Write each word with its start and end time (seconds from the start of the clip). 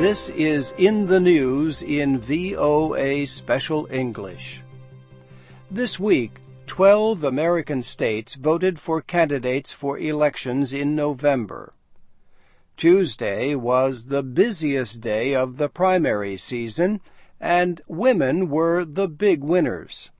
This 0.00 0.30
is 0.30 0.72
In 0.78 1.04
the 1.04 1.20
News 1.20 1.82
in 1.82 2.18
VOA 2.18 3.26
Special 3.26 3.86
English. 3.90 4.62
This 5.70 6.00
week, 6.00 6.40
12 6.68 7.22
American 7.22 7.82
states 7.82 8.34
voted 8.34 8.80
for 8.80 9.02
candidates 9.02 9.74
for 9.74 9.98
elections 9.98 10.72
in 10.72 10.96
November. 10.96 11.74
Tuesday 12.78 13.54
was 13.54 14.06
the 14.06 14.22
busiest 14.22 15.02
day 15.02 15.34
of 15.34 15.58
the 15.58 15.68
primary 15.68 16.38
season, 16.38 17.02
and 17.38 17.82
women 17.86 18.48
were 18.48 18.86
the 18.86 19.06
big 19.06 19.44
winners. 19.44 20.10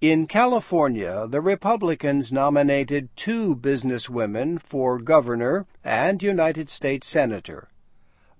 In 0.00 0.28
California, 0.28 1.26
the 1.28 1.40
Republicans 1.40 2.32
nominated 2.32 3.08
two 3.16 3.56
businesswomen 3.56 4.62
for 4.62 4.96
governor 4.98 5.66
and 5.82 6.22
United 6.22 6.68
States 6.68 7.08
Senator. 7.08 7.68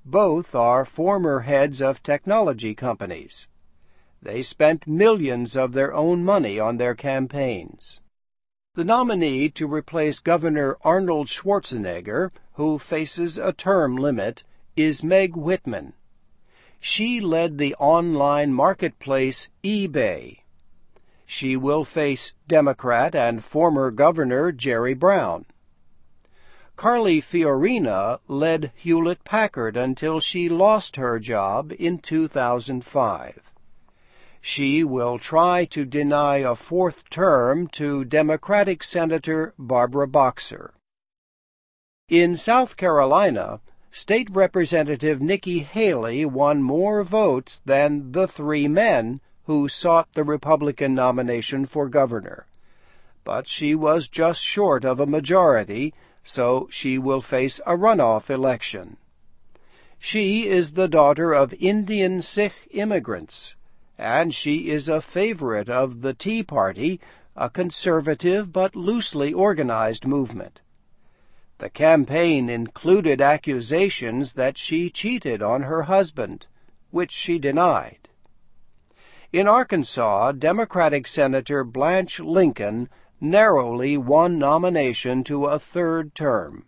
Both 0.05 0.55
are 0.55 0.85
former 0.85 1.41
heads 1.41 1.81
of 1.81 2.03
technology 2.03 2.75
companies. 2.75 3.47
They 4.21 4.43
spent 4.43 4.87
millions 4.87 5.57
of 5.57 5.73
their 5.73 5.95
own 5.95 6.25
money 6.25 6.59
on 6.59 6.77
their 6.77 6.95
campaigns. 6.95 8.01
The 8.75 8.85
nominee 8.85 9.49
to 9.51 9.67
replace 9.67 10.19
Governor 10.19 10.77
Arnold 10.83 11.29
Schwarzenegger, 11.29 12.31
who 12.55 12.79
faces 12.79 13.39
a 13.39 13.53
term 13.53 13.97
limit, 13.97 14.45
is 14.77 15.05
Meg 15.05 15.37
Whitman. 15.37 15.93
She 16.81 17.21
led 17.21 17.59
the 17.59 17.75
online 17.77 18.53
marketplace 18.53 19.51
eBay. 19.63 20.39
She 21.27 21.57
will 21.57 21.85
face 21.85 22.33
Democrat 22.49 23.15
and 23.15 23.45
former 23.45 23.91
Governor 23.91 24.51
Jerry 24.51 24.95
Brown. 24.95 25.47
Carly 26.83 27.21
Fiorina 27.21 28.19
led 28.27 28.73
Hewlett 28.75 29.23
Packard 29.23 29.77
until 29.77 30.19
she 30.19 30.49
lost 30.49 30.97
her 30.97 31.21
job 31.21 31.73
in 31.79 31.99
2005. 31.99 33.53
She 34.41 34.83
will 34.83 35.17
try 35.17 35.65
to 35.67 35.85
deny 35.85 36.39
a 36.39 36.57
fourth 36.57 37.09
term 37.09 37.69
to 37.69 38.05
Democratic 38.05 38.83
Senator 38.83 39.55
Barbara 39.57 40.09
Boxer. 40.09 40.75
In 42.09 42.35
South 42.35 42.77
Carolina, 42.77 43.61
State 43.93 44.29
Representative 44.31 45.23
Nikki 45.23 45.61
Haley 45.61 46.25
won 46.25 46.65
more 46.65 47.05
votes 47.05 47.63
than 47.65 48.11
the 48.11 48.27
three 48.27 48.67
men 48.67 49.21
who 49.45 49.69
sought 49.69 50.13
the 50.15 50.25
Republican 50.25 50.97
nomination 50.97 51.65
for 51.65 51.89
governor. 51.89 52.45
But 53.25 53.47
she 53.47 53.75
was 53.75 54.09
just 54.09 54.43
short 54.43 54.85
of 54.85 54.99
a 54.99 55.07
majority 55.07 55.95
so 56.23 56.69
she 56.71 56.99
will 56.99 57.21
face 57.21 57.61
a 57.67 57.77
runoff 57.77 58.31
election. 58.31 58.97
She 59.99 60.49
is 60.49 60.73
the 60.73 60.89
daughter 60.89 61.33
of 61.33 61.55
Indian 61.55 62.23
Sikh 62.23 62.69
immigrants, 62.71 63.57
and 63.99 64.35
she 64.35 64.71
is 64.71 64.89
a 64.89 65.01
favorite 65.01 65.69
of 65.69 66.03
the 66.03 66.15
Tea 66.15 66.43
Party, 66.43 67.01
a 67.37 67.49
conservative 67.49 68.53
but 68.53 68.77
loosely 68.77 69.33
organized 69.33 70.07
movement. 70.07 70.61
The 71.59 71.71
campaign 71.71 72.49
included 72.49 73.21
accusations 73.21 74.35
that 74.35 74.59
she 74.59 74.91
cheated 74.91 75.43
on 75.43 75.63
her 75.63 75.83
husband, 75.83 76.47
which 76.91 77.13
she 77.13 77.39
denied. 77.39 78.09
In 79.33 79.47
Arkansas, 79.47 80.33
Democratic 80.33 81.07
Senator 81.07 81.65
Blanche 81.65 82.21
Lincoln 82.21 82.89
narrowly 83.23 83.97
won 83.97 84.37
nomination 84.37 85.23
to 85.23 85.47
a 85.47 85.57
third 85.57 86.13
term. 86.13 86.65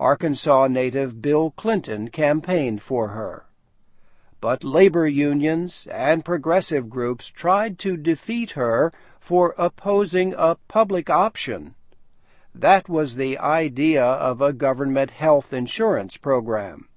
Arkansas 0.00 0.66
native 0.66 1.22
Bill 1.22 1.52
Clinton 1.52 2.08
campaigned 2.08 2.82
for 2.82 3.08
her. 3.08 3.46
But 4.40 4.64
labor 4.64 5.06
unions 5.06 5.86
and 5.88 6.24
progressive 6.24 6.90
groups 6.90 7.28
tried 7.28 7.78
to 7.80 7.96
defeat 7.96 8.52
her 8.52 8.92
for 9.20 9.54
opposing 9.56 10.34
a 10.36 10.56
public 10.66 11.08
option. 11.08 11.76
That 12.52 12.88
was 12.88 13.14
the 13.14 13.38
idea 13.38 14.04
of 14.04 14.40
a 14.40 14.52
government 14.52 15.12
health 15.12 15.52
insurance 15.52 16.16
program. 16.16 16.88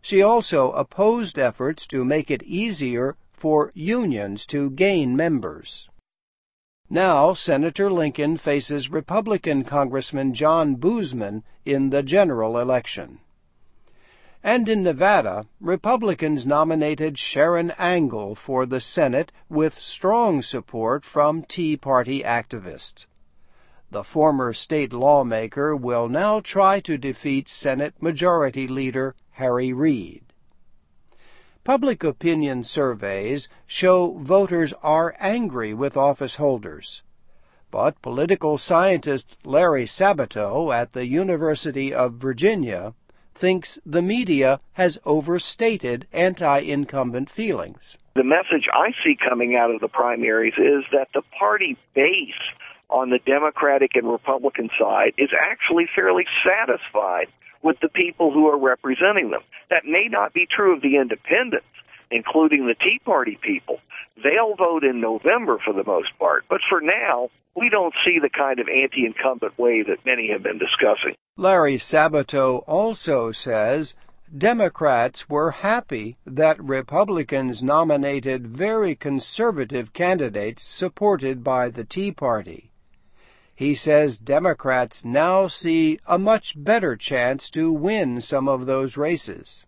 She 0.00 0.22
also 0.22 0.70
opposed 0.70 1.36
efforts 1.36 1.84
to 1.88 2.04
make 2.04 2.30
it 2.30 2.44
easier 2.44 3.16
for 3.32 3.72
unions 3.74 4.46
to 4.46 4.70
gain 4.70 5.16
members. 5.16 5.88
Now, 6.90 7.34
Senator 7.34 7.90
Lincoln 7.92 8.38
faces 8.38 8.90
Republican 8.90 9.62
Congressman 9.62 10.32
John 10.32 10.76
Boozman 10.76 11.42
in 11.66 11.90
the 11.90 12.02
general 12.02 12.58
election. 12.58 13.18
And 14.42 14.68
in 14.70 14.84
Nevada, 14.84 15.44
Republicans 15.60 16.46
nominated 16.46 17.16
Sharron 17.16 17.74
Angle 17.78 18.34
for 18.34 18.64
the 18.64 18.80
Senate 18.80 19.32
with 19.50 19.74
strong 19.74 20.40
support 20.40 21.04
from 21.04 21.42
Tea 21.42 21.76
Party 21.76 22.22
activists. 22.22 23.06
The 23.90 24.04
former 24.04 24.54
state 24.54 24.92
lawmaker 24.92 25.76
will 25.76 26.08
now 26.08 26.40
try 26.40 26.80
to 26.80 26.96
defeat 26.96 27.48
Senate 27.48 27.94
Majority 28.00 28.66
Leader 28.66 29.14
Harry 29.32 29.74
Reid. 29.74 30.27
Public 31.68 32.02
opinion 32.02 32.64
surveys 32.64 33.46
show 33.66 34.14
voters 34.20 34.72
are 34.82 35.14
angry 35.20 35.74
with 35.74 35.98
office 35.98 36.36
holders. 36.36 37.02
But 37.70 38.00
political 38.00 38.56
scientist 38.56 39.38
Larry 39.44 39.84
Sabato 39.84 40.72
at 40.74 40.92
the 40.92 41.06
University 41.06 41.92
of 41.92 42.14
Virginia 42.14 42.94
thinks 43.34 43.78
the 43.84 44.00
media 44.00 44.60
has 44.80 44.98
overstated 45.04 46.06
anti 46.10 46.60
incumbent 46.60 47.28
feelings. 47.28 47.98
The 48.14 48.24
message 48.24 48.66
I 48.72 48.92
see 49.04 49.14
coming 49.28 49.54
out 49.54 49.70
of 49.70 49.82
the 49.82 49.88
primaries 49.88 50.54
is 50.56 50.84
that 50.92 51.08
the 51.12 51.22
party 51.38 51.76
base 51.94 52.32
on 52.90 53.10
the 53.10 53.18
Democratic 53.24 53.92
and 53.94 54.10
Republican 54.10 54.70
side 54.78 55.12
is 55.18 55.30
actually 55.38 55.86
fairly 55.94 56.24
satisfied 56.44 57.26
with 57.62 57.76
the 57.80 57.88
people 57.88 58.32
who 58.32 58.46
are 58.48 58.58
representing 58.58 59.30
them. 59.30 59.42
That 59.70 59.84
may 59.84 60.08
not 60.08 60.32
be 60.32 60.46
true 60.46 60.74
of 60.74 60.82
the 60.82 60.96
independents, 60.96 61.66
including 62.10 62.66
the 62.66 62.74
Tea 62.74 63.00
Party 63.04 63.38
people. 63.42 63.80
They'll 64.22 64.56
vote 64.56 64.84
in 64.84 65.00
November 65.00 65.58
for 65.64 65.72
the 65.72 65.84
most 65.84 66.16
part, 66.18 66.44
but 66.48 66.60
for 66.68 66.80
now, 66.80 67.30
we 67.54 67.68
don't 67.68 67.94
see 68.04 68.18
the 68.20 68.30
kind 68.30 68.58
of 68.58 68.68
anti 68.68 69.04
incumbent 69.04 69.58
way 69.58 69.82
that 69.82 70.04
many 70.06 70.30
have 70.32 70.42
been 70.42 70.58
discussing. 70.58 71.14
Larry 71.36 71.76
Sabato 71.76 72.62
also 72.66 73.32
says 73.32 73.96
Democrats 74.36 75.28
were 75.28 75.50
happy 75.50 76.16
that 76.26 76.62
Republicans 76.62 77.62
nominated 77.62 78.46
very 78.46 78.94
conservative 78.94 79.92
candidates 79.92 80.62
supported 80.62 81.42
by 81.42 81.70
the 81.70 81.84
Tea 81.84 82.12
Party. 82.12 82.67
He 83.58 83.74
says 83.74 84.18
Democrats 84.18 85.04
now 85.04 85.48
see 85.48 85.98
a 86.06 86.16
much 86.16 86.54
better 86.56 86.94
chance 86.94 87.50
to 87.50 87.72
win 87.72 88.20
some 88.20 88.48
of 88.48 88.66
those 88.66 88.96
races. 88.96 89.66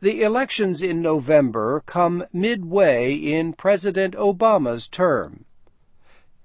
The 0.00 0.22
elections 0.22 0.82
in 0.82 1.00
November 1.00 1.80
come 1.86 2.24
midway 2.32 3.14
in 3.14 3.52
President 3.52 4.16
Obama's 4.16 4.88
term. 4.88 5.44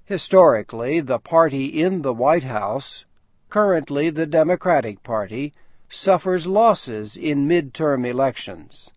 Historically, 0.03 0.99
the 0.99 1.17
party 1.17 1.65
in 1.81 2.03
the 2.03 2.13
White 2.13 2.43
House, 2.43 3.05
currently 3.49 4.11
the 4.11 4.27
Democratic 4.27 5.01
Party, 5.01 5.53
suffers 5.89 6.45
losses 6.45 7.17
in 7.17 7.47
midterm 7.47 8.05
elections. 8.07 8.91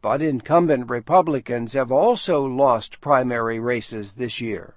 But 0.00 0.22
incumbent 0.22 0.88
Republicans 0.88 1.72
have 1.72 1.90
also 1.90 2.44
lost 2.44 3.00
primary 3.00 3.58
races 3.58 4.14
this 4.14 4.40
year. 4.40 4.76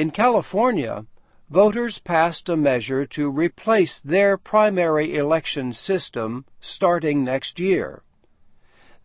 In 0.00 0.10
California, 0.10 1.04
voters 1.50 1.98
passed 1.98 2.48
a 2.48 2.56
measure 2.56 3.04
to 3.04 3.28
replace 3.28 4.00
their 4.00 4.38
primary 4.38 5.14
election 5.14 5.74
system 5.74 6.46
starting 6.58 7.22
next 7.22 7.60
year. 7.60 8.02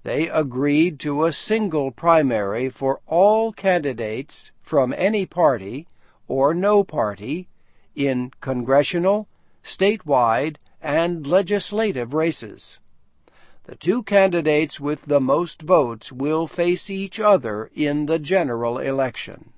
They 0.04 0.30
agreed 0.30 0.98
to 1.02 1.26
a 1.26 1.34
single 1.34 1.92
primary 1.92 2.70
for 2.70 3.02
all 3.08 3.52
candidates 3.52 4.54
from 4.62 4.94
any 4.98 5.26
party 5.26 5.86
or 6.30 6.54
no 6.54 6.86
party 6.86 7.50
in 7.94 8.32
congressional, 8.40 9.28
statewide, 9.66 10.56
and 10.82 11.28
legislative 11.28 12.14
races. 12.14 12.80
The 13.66 13.76
two 13.76 14.02
candidates 14.02 14.80
with 14.80 15.08
the 15.08 15.20
most 15.20 15.62
votes 15.62 16.14
will 16.14 16.48
face 16.48 16.90
each 16.90 17.20
other 17.20 17.70
in 17.76 18.06
the 18.06 18.18
general 18.18 18.78
election. 18.78 19.52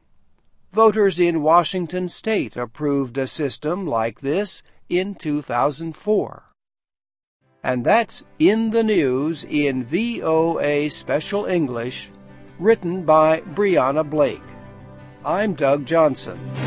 Voters 0.72 1.20
in 1.20 1.42
Washington 1.42 2.10
state 2.10 2.58
approved 2.58 3.18
a 3.18 3.26
system 3.26 3.88
like 3.88 4.20
this 4.20 4.62
in 4.90 5.16
2004. 5.16 6.44
And 7.64 7.86
that's 7.86 8.24
in 8.40 8.70
the 8.70 8.84
news 8.84 9.46
in 9.46 9.84
VOA 9.84 10.90
Special 10.90 11.46
English, 11.46 12.12
written 12.60 13.04
by 13.04 13.42
Brianna 13.42 14.08
Blake. 14.08 14.42
I'm 15.26 15.54
Doug 15.54 15.86
Johnson. 15.86 16.67